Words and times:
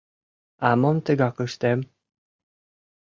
А 0.67 0.69
мом 0.81 0.97
тыгак 1.05 1.37
ыштем?.. 1.45 1.79